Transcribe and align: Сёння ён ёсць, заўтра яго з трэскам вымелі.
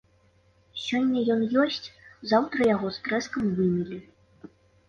Сёння 0.85 1.21
ён 1.33 1.43
ёсць, 1.63 1.87
заўтра 2.31 2.59
яго 2.75 2.87
з 2.97 3.07
трэскам 3.09 3.55
вымелі. 3.61 3.97